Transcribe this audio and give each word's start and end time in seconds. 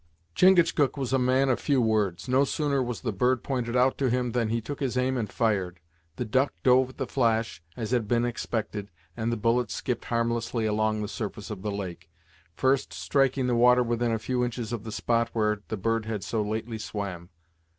Chingachgook 0.33 0.97
was 0.97 1.13
a 1.13 1.19
man 1.19 1.47
of 1.47 1.59
few 1.59 1.79
words. 1.79 2.27
No 2.27 2.43
sooner 2.43 2.81
was 2.81 3.01
the 3.01 3.11
bird 3.13 3.43
pointed 3.43 3.75
out 3.75 3.99
to 3.99 4.09
him 4.09 4.31
than 4.31 4.49
he 4.49 4.59
took 4.59 4.79
his 4.79 4.97
aim 4.97 5.15
and 5.15 5.31
fired. 5.31 5.79
The 6.15 6.25
duck 6.25 6.53
dove 6.63 6.89
at 6.89 6.97
the 6.97 7.05
flash, 7.05 7.61
as 7.77 7.91
had 7.91 8.07
been 8.07 8.25
expected, 8.25 8.89
and 9.15 9.31
the 9.31 9.37
bullet 9.37 9.69
skipped 9.69 10.05
harmlessly 10.05 10.65
along 10.65 11.03
the 11.03 11.07
surface 11.07 11.51
of 11.51 11.61
the 11.61 11.69
lake, 11.69 12.09
first 12.55 12.93
striking 12.93 13.45
the 13.45 13.53
water 13.55 13.83
within 13.83 14.11
a 14.11 14.17
few 14.17 14.43
inches 14.43 14.73
of 14.73 14.85
the 14.85 14.91
spot 14.91 15.29
where 15.33 15.61
the 15.67 15.77
bird 15.77 16.07
had 16.07 16.23
so 16.23 16.41
lately 16.41 16.79
swam. 16.79 17.29